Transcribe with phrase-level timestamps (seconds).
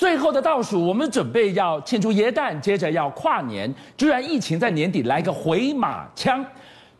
[0.00, 6.42] 最后的倒数，我们准备要庆祝耶诞，接着要跨年，居然疫情在年底来个回马枪。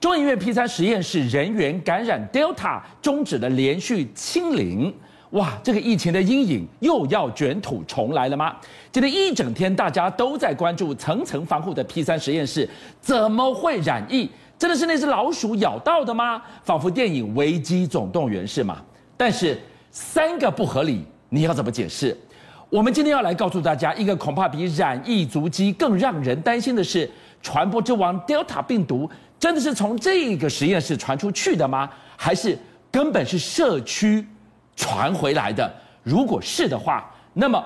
[0.00, 4.92] 中研院 P 三实验室人员感染 Delta，终止了连续清零。
[5.30, 8.56] 哇，这个疫情的阴影又要卷土重来了吗？
[8.90, 12.68] 今天一整天大家都在关注层层防护的 P 三实验室
[13.00, 14.28] 怎么会染疫？
[14.58, 16.42] 真的是那只老鼠咬到的吗？
[16.64, 18.82] 仿佛电影《危机总动员》是吗？
[19.16, 19.56] 但是
[19.92, 22.16] 三个不合理，你要怎么解释？
[22.70, 27.10] 我们今天要来告诉大家，一个恐怕比染疫足迹更让人担心的是，
[27.40, 29.08] 传播之王 Delta 病毒。
[29.40, 31.88] 真的是从这个实验室传出去的吗？
[32.14, 32.58] 还是
[32.90, 34.26] 根本是社区
[34.76, 35.72] 传回来的？
[36.02, 37.64] 如果是的话，那么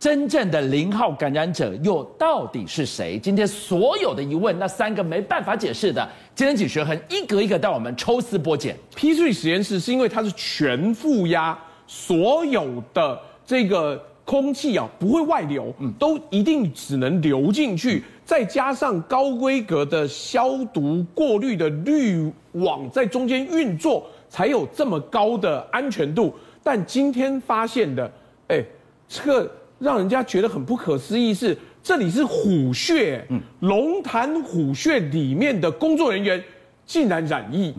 [0.00, 3.20] 真正的零号感染者又到底是谁？
[3.20, 8.76] 今天所有的疑问，那三个没办法解释的，今天请学恒一个一个带我们抽丝剥茧。
[8.96, 11.56] P3 实验室是因为它是全负压，
[11.86, 18.04] 所有的这个空气啊不会外流，嗯，都一定只能流进去。
[18.24, 26.32] 再加上高规格的消毒过滤的滤网在中间运作，才有这么高的安全度。
[26.62, 28.08] 但今天发现的，
[28.46, 28.64] 哎，
[29.08, 36.40] 这个让人家觉得很不可思议是，这里是虎穴，嗯，龙潭虎穴里面的工作人员
[36.86, 37.74] 竟然染疫。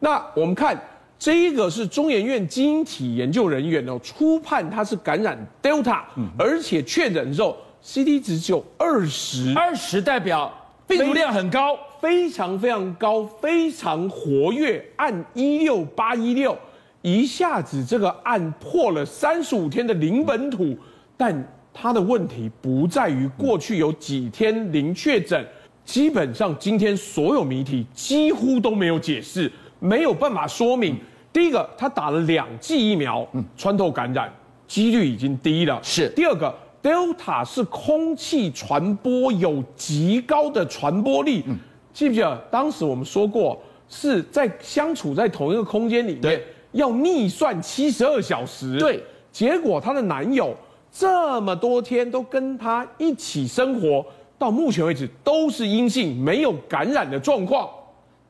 [0.00, 0.76] 那我们看
[1.22, 6.00] 这一个是中研院基因体研究人员哦，初判他是感染 Delta，
[6.36, 7.56] 而且确诊之后。
[7.80, 10.52] C T 值只有二十，二十代表
[10.84, 16.56] 病毒量很高，非常非常高，非常活跃，按一六八一六，
[17.02, 20.76] 一下子这个案破了三十五天的零本土，
[21.16, 21.32] 但
[21.72, 25.44] 它的问题不在于过去有几天零确诊，
[25.84, 30.96] 基本上今天所有谜题几乎都没有解释，没有办法说明。
[31.32, 34.32] 第一个，他打了两剂疫苗，嗯，穿透感染
[34.66, 36.08] 几率已经低了，是。
[36.10, 36.54] 第二个。
[36.82, 41.44] Delta 是空气传播，有极高的传播力。
[41.46, 41.56] 嗯，
[41.92, 43.56] 记不记得当时我们说过，
[43.88, 46.42] 是在相处在同一个空间里面，
[46.72, 48.80] 要逆算七十二小时。
[48.80, 50.52] 对，结果她的男友
[50.90, 54.04] 这么多天都跟她一起生活，
[54.36, 57.70] 到目前为止都是阴性，没有感染的状况。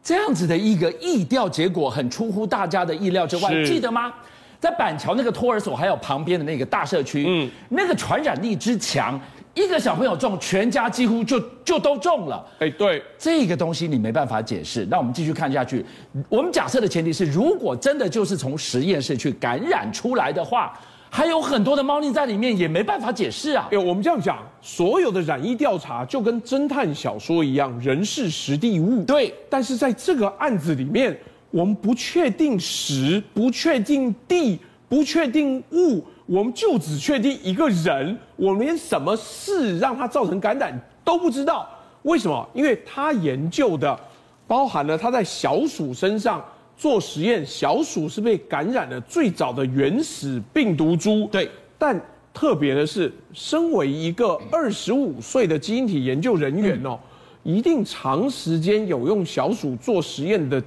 [0.03, 3.51] 这样子的一个疫调结果，很出乎大家的意料之外。
[3.65, 4.13] 记得吗？
[4.59, 9.21] 在板桥那个托儿所，还有旁边的那个大社区，嗯，那个传染力之强，
[9.55, 12.45] 一个小朋友中，全家几乎就就都中了。
[12.61, 14.87] 哎，对，这个东西你没办法解释。
[14.89, 15.85] 那我们继续看下去。
[16.29, 20.79] 我们假设的前提是，如果真的就是从实验室去感染出来的话，
[21.15, 23.69] 还有很多的猫腻在里面，也没办法解释啊。
[23.71, 29.05] 哎，我们这样讲，所有的染疫调查就跟侦探小说一样，人事实地物。
[29.05, 31.15] 对，但是在这个案子里面。
[31.51, 34.59] 我们不确定时，不确定地，
[34.89, 38.19] 不确定物，我们就只确定一个人。
[38.37, 40.75] 我们连什么事让他造成感染
[41.05, 41.69] 都不知道。
[42.05, 42.49] 为什么？
[42.55, 43.95] 因为他研究的
[44.47, 46.43] 包含了他在小鼠身上
[46.83, 51.29] 做实验，小鼠是被感染的最早的原始病毒株。
[51.31, 51.49] 对。
[51.79, 52.01] 但
[52.35, 56.99] 特别的是，身为一个二十五岁的基因体研究人员哦，
[57.45, 60.61] 一定长时间有用小鼠做实验的。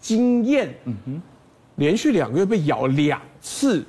[0.00, 1.22] 经验，嗯哼，
[1.76, 3.84] 连续两个月被咬两次，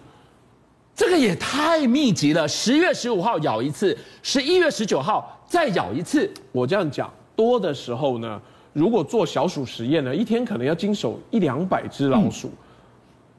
[0.94, 2.47] 这个也太密集了。
[2.47, 6.30] 十月十五号咬一次，十一月十九号再咬一次。
[6.52, 8.40] 我这样讲，多的时候呢，
[8.74, 12.48] 如果做小鼠实验呢，一天可能要经手一两百只老鼠。
[12.48, 12.58] 嗯、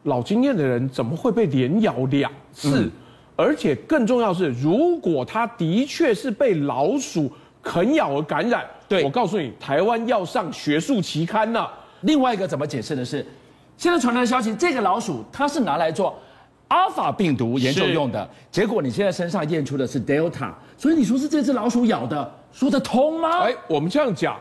[0.05, 2.85] 老经验的人怎么会被连咬两次？
[2.85, 2.91] 嗯、
[3.37, 7.31] 而且更重要的是，如果他的确是被老鼠
[7.63, 11.73] 啃咬而感染，对，我告诉你，台湾要上学术期刊了。
[12.03, 13.25] 另外一个怎么解释的是，
[13.77, 16.19] 现在传来的消息，这个老鼠它是拿来做
[16.69, 23.43] 阿尔法病毒研究用的，结果你现在身上验出的是 Delta，所以你说是这只老鼠咬的，说得通吗？
[23.43, 24.37] 哎，我们这样讲，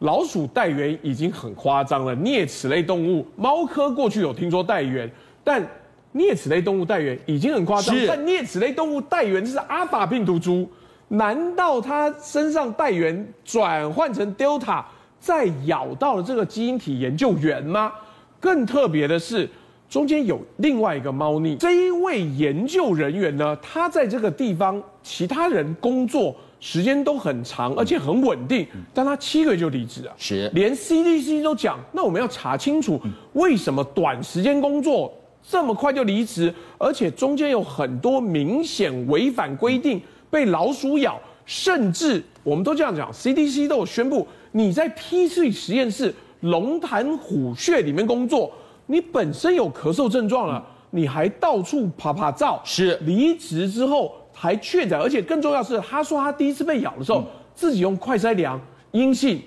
[0.00, 5.10] 老鼠带原已经很夸张了，啮齿类动物，猫科过去有听说带原，
[5.42, 5.66] 但
[6.14, 10.68] 啮齿类动物带原已经很夸张，但啮齿类动物带原是阿尔法病毒株，
[11.08, 14.84] 难道它身上带原转换成 Delta？
[15.18, 17.90] 再咬到了这个基因体研究员吗？
[18.38, 19.48] 更特别的是，
[19.88, 21.56] 中间有另外一个猫腻。
[21.56, 30.12] 这一位研究人员呢，他在这个地方，其他人工作时间都很长，而且很稳定，但他七个月就离职了。
[30.16, 33.00] 是，连 CDC 都讲，那我们要查清楚，
[33.34, 35.12] 为什么短时间工作
[35.48, 40.00] 这么快就离职，而且中间有很多明显违反规定，
[40.30, 44.26] 被老鼠咬，甚至我们都这样讲，CDC 都有宣布。
[44.52, 48.50] 你在 P3 实验室龙潭虎穴里面工作，
[48.86, 52.98] 你本身有咳嗽症状了，你还到处爬爬照，是。
[53.02, 58.60] 离职之后还确诊，而且更重要是，他说他第一次被咬的时候，嗯、自己用快筛量
[58.92, 59.40] 阴性。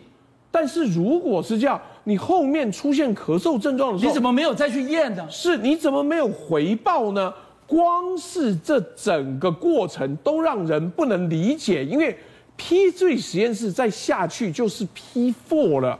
[0.49, 5.27] 但是如果是这样，你后面出现咳嗽症状的时候，你怎么没有再去验呢？
[5.29, 7.31] 是，你怎么没有回报呢？
[7.67, 12.17] 光是这整个过程都让人不能理解，因为
[12.57, 15.99] PZ 实验室再下去就是 P four 了，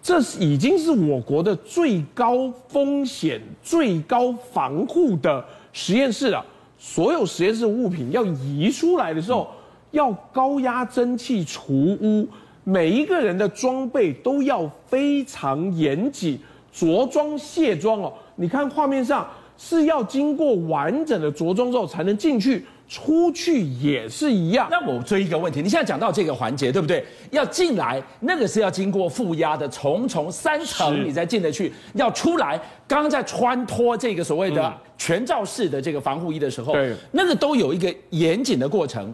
[0.00, 6.46] 这是已经是我国的最高风险、最高防护的实验室了。
[6.78, 9.48] 所有实验室物品要移出来的时候，
[9.90, 12.26] 要高压蒸汽除污。
[12.64, 16.38] 每一个人的装备都要非常严谨，
[16.72, 18.12] 着装卸妆哦。
[18.36, 19.26] 你看画面上
[19.56, 24.66] 是要经过完整的着装之后才能进去，出去也是一样。
[24.70, 27.04] 那我追一个问题，你现在讲到这个环节，对不对？
[27.30, 31.72] 要进来那个是要经过负压的重重三层，你才进得去。
[31.94, 39.12] 要出来，刚刚在穿脱这个所谓的全罩式的这个防护衣的时候，对，那个都有一个严谨的过程。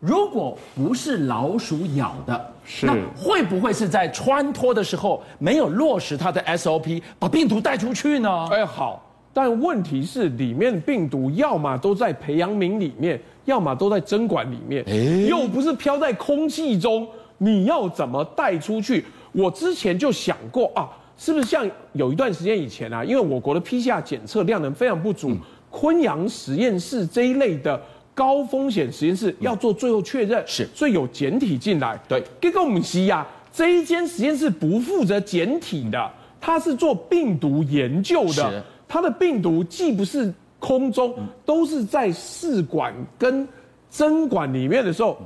[0.00, 8.48] 如果不是老鼠咬的，是那会不会是在穿脱的时候没有落实它的 SOP，把病毒带出去呢？
[8.50, 17.06] 哎，好，但问题是里面病毒要么都在培养皿里面，要么都在针管里面，哎，又不是飘在空气中，
[17.38, 19.04] 你要怎么带出去？
[19.32, 25.38] 我之前就想过啊，是不是像有一段时间以前啊，因为我国的 PCR 检测量能非常不足，嗯、
[25.70, 27.80] 昆阳实验室这一类的。
[28.14, 31.98] 高风险实验室要做最后确认，是，所以有检体进来。
[32.06, 41.14] 对，结果我们西亚这一间实验室不负责检体的，它是做病毒研究的，它的病毒既不是空中，
[41.46, 43.48] 都是在试管跟
[43.88, 45.16] 针管里面的时候，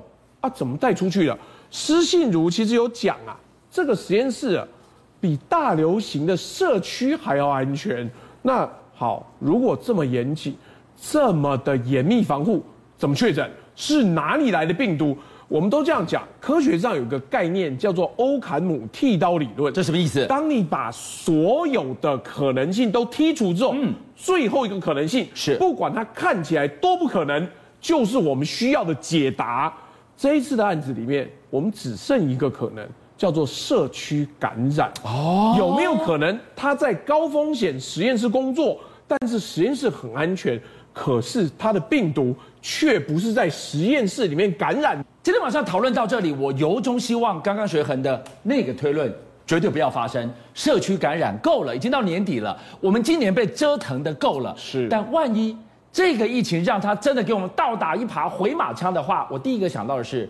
[0.41, 1.37] 啊，怎么带出去的？
[1.69, 3.37] 施信如其实有讲啊，
[3.69, 4.65] 这个实验室啊，
[5.21, 8.09] 比大流行的社区还要安全。
[8.41, 10.57] 那好，如果这么严谨，
[11.03, 12.63] 这么的严密防护。
[12.97, 15.19] 怎么确诊是哪里来的病毒？
[15.49, 19.73] 我们都这样讲，科学上有个概念叫做欧坎姆剃刀理论。
[19.73, 20.27] 这什么意思？
[20.27, 27.49] 当你把所有的可能性都剔除之后，嗯，最后一个可能性是，不管它看起来多不可能，
[27.81, 29.73] 就是我们需要的解答。
[30.17, 32.85] 这一次的案子里面，我们只剩一个可能，
[33.17, 34.91] 叫做社区感染。
[35.05, 40.61] 哦，有没有可能他在高风险实验室工作，但是实验室很安全？
[40.97, 45.05] 可是他的病毒却不是在实验室里面感染。
[45.23, 49.15] 今天晚上讨论到这里，我由衷希望刚刚学恒的那个推论
[49.47, 50.33] 绝对不要发生。
[50.55, 54.55] 社区感染够了，已经到年底了，我们今年被折腾的够了。
[54.57, 55.55] 是，但万一
[55.93, 60.27] 这个疫情让他真的给我们倒打一耙回马枪的话，我第一个想到的是，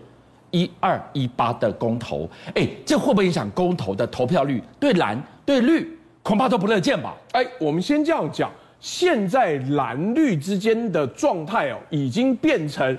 [0.51, 4.61] 一二一八的公投，哎，这会不会影响公投的投票率？
[4.77, 7.15] 对蓝对绿，恐怕都不乐见吧？
[7.31, 8.51] 哎，我们先这样讲。
[8.79, 12.97] 现在蓝绿之间的状态哦，已经变成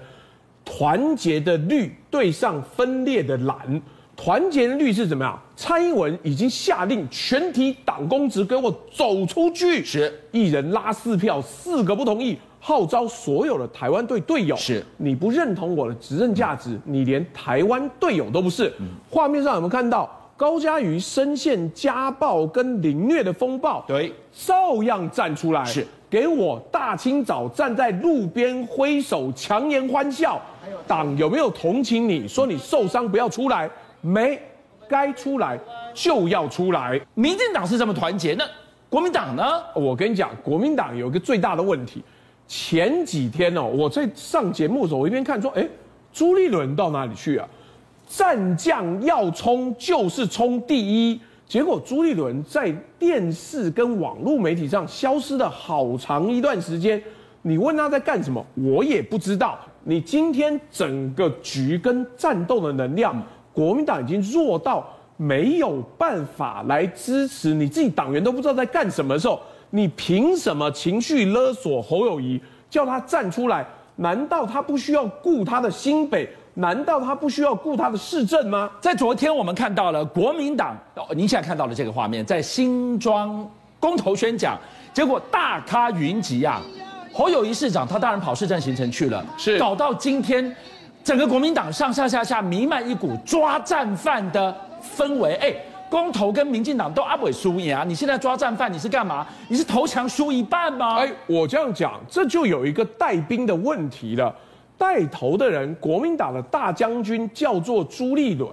[0.65, 3.81] 团结的绿对上分裂的蓝。
[4.17, 5.41] 团结的绿是怎么样？
[5.55, 14.57] 蔡英文已经下令全体党公职给我走出去，是一人拉四票，四个不同意，号召所有的台湾队队友。
[14.57, 18.73] 是你不认同我的执政价值，你连台湾队友都不是。
[19.09, 20.11] 画面上有没有看到？
[20.39, 30.41] 高嘉瑜深陷家暴跟凌虐的风暴，对，照样站出来，是给我大清早站在路边挥手强颜欢笑。
[30.87, 32.29] 党有没有同情你？
[32.29, 33.69] 说你受伤不要出来，
[34.01, 34.41] 没，
[34.89, 35.59] 该出来
[35.93, 37.01] 就要出来。
[37.15, 38.45] 民进党是这么团结，那
[38.89, 39.43] 国民党呢？
[39.75, 42.01] 我跟你讲，国民党有一个最大的问题。
[42.47, 45.67] 前几天哦，我在上节目的时候，我一边看说，哎，
[46.13, 47.49] 朱立伦到哪里去啊？
[48.09, 57.01] 战将要冲就是冲第一，结果朱立伦在电视跟网络媒体上消失了好长一段时间。
[57.43, 59.59] 你问他在干什么，我也不知道。
[59.85, 63.23] 你今天整个局跟战斗的能量，
[63.53, 64.87] 国民党已经弱到
[65.17, 73.67] 没有办法来支持，你自己党员都不知道在干什么的时候，你凭什么情绪勒索侯友谊，叫他站出来？
[73.97, 76.29] 难道他不需要顾他的新北？
[76.59, 78.69] 难道他不需要顾他的市政吗？
[78.81, 80.77] 在昨天，我们看到了国民党，
[81.15, 83.49] 您现在看到了这个画面，在新庄
[83.79, 84.59] 公投宣讲，
[84.93, 86.61] 结果大咖云集啊！
[87.15, 90.55] 侯友谊市长他当然跑市政行程去了，是搞到今天，
[91.05, 95.37] 整个国民党上上下下弥漫一股抓战犯的氛围。
[95.37, 95.55] 哎，
[95.89, 97.85] 公投跟民进党都阿伟输赢啊！
[97.87, 99.25] 你现在抓战犯，你是干嘛？
[99.47, 100.97] 你是投降输一半吗？
[100.97, 104.35] 哎，我这样讲，这就有一个带兵的问题了。
[104.79, 108.51] 带头的人，国民党的大将军叫做朱立伦。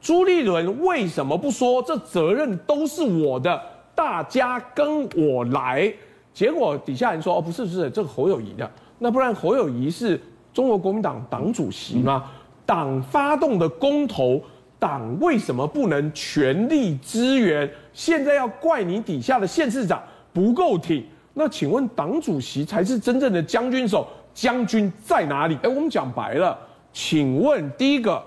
[0.00, 3.60] 朱立伦为什么不说这责任都是我的？
[3.94, 5.92] 大家跟我来。
[6.34, 8.70] 结果底下人说：“哦，不是，不是，这个侯友宜的。
[8.98, 10.20] 那不然侯友宜是
[10.52, 12.24] 中国国民党党主席吗？
[12.64, 14.40] 党发动的公投，
[14.78, 17.70] 党为什么不能全力支援？
[17.92, 20.02] 现在要怪你底下的县市长
[20.32, 21.04] 不够挺？
[21.34, 25.56] 那请问党主席才是真正的将军手，将军在哪里？
[25.62, 26.58] 哎，我们讲白了，
[26.92, 28.22] 请问第一个，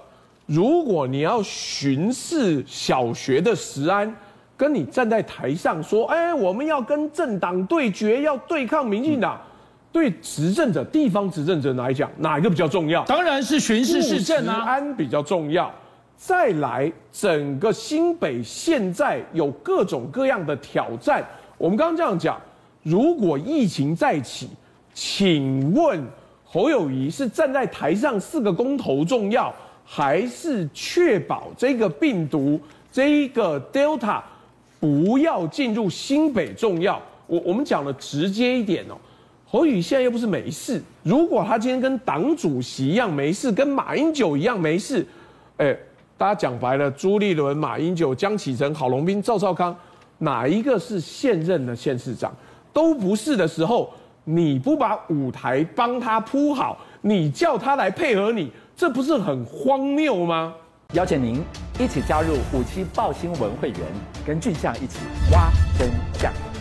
[0.46, 4.16] 如果你要巡视小学的食安，
[4.58, 9.40] 跟你站在台上说，哎，我们要跟政党对决，要对抗民进党，
[9.92, 13.04] 对执政者、地方执政者来讲，哪一个比较重要？
[13.06, 15.72] 当然是巡视市政啊，治安比较重要。
[16.16, 21.22] 再来，整个新北现在有各种各样的挑战。
[21.58, 22.40] 我们刚刚这样讲，
[22.84, 24.50] 如果疫情再起，
[24.96, 26.02] 请问
[26.46, 29.54] 侯友宜是站在台上四个公投重要，
[29.86, 32.60] 还是确保这个病毒
[32.92, 34.22] 这一个 Delta？
[34.80, 38.96] 不要进入新北重要，我我们讲的直接一点哦。
[39.48, 45.06] 侯友宜现在又不是没事，如果他今天跟党主席一样没事，跟马英九一样没事，
[45.58, 45.76] 哎，
[46.18, 49.76] 大家讲白了，朱立伦、马英九、江启臣、郝龙斌、赵少康，
[50.20, 52.34] 哪一个是现任的县市长？
[52.72, 53.92] 都不是的时候，
[54.28, 60.52] 你不把舞台帮他铺好，你叫他来配合你，这不是很荒谬吗？
[60.94, 61.44] 邀请您
[61.80, 63.80] 一起加入五七报新闻会员，
[64.26, 64.98] 跟俊相一起
[65.32, 66.55] 挖真相。